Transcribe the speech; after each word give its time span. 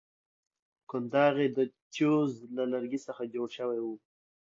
کنداغ 0.89 1.35
یې 1.43 1.47
د 1.57 1.59
جوز 1.95 2.31
له 2.55 2.63
لرګي 2.73 2.99
څخه 3.07 3.21
جوړ 3.33 3.47
شوی 3.57 3.79
وو. 3.81 3.95